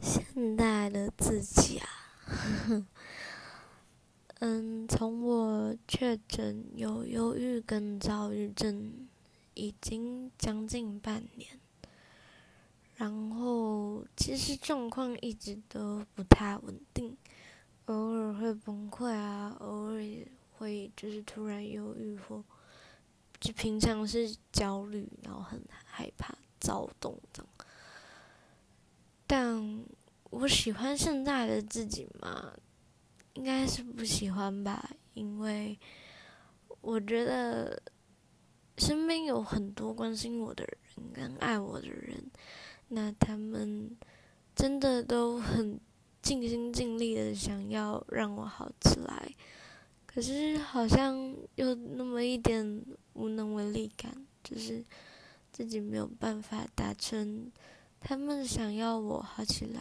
[0.00, 1.88] 现在的自己啊，
[4.40, 9.08] 嗯，从我确诊有忧郁跟躁郁症，
[9.54, 11.58] 已经将近半年，
[12.96, 17.16] 然后其实状况一直都不太稳定，
[17.86, 20.02] 偶尔会崩溃啊，偶尔
[20.58, 22.44] 会就是突然忧郁或，
[23.40, 27.48] 就平常是焦虑，然后很害怕躁动这样，
[29.26, 29.84] 但。
[30.28, 32.52] 我喜欢现在的自己吗？
[33.34, 35.78] 应该是不喜欢吧，因为
[36.80, 37.80] 我觉得
[38.76, 42.28] 身边有很多关心我的人跟爱我的人，
[42.88, 43.96] 那他们
[44.54, 45.80] 真的都很
[46.20, 49.32] 尽心尽力的想要让我好起来，
[50.06, 54.84] 可是好像有那么一点无能为力感，就是
[55.50, 57.50] 自己没有办法达成
[58.08, 59.72] 他们想要我好起来。